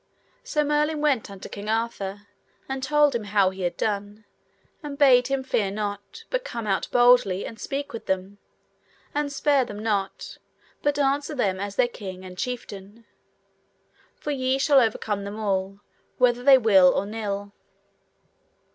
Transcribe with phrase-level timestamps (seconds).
[0.43, 2.25] So Merlin went unto King Arthur,
[2.67, 4.25] and told him how he had done,
[4.81, 8.39] and bade him fear not, but come out boldly and speak with them,
[9.13, 10.39] and spare them not,
[10.81, 13.05] but answer them as their king and chieftain;
[14.15, 15.81] for ye shall overcome them all,
[16.17, 17.53] whether they will or nill.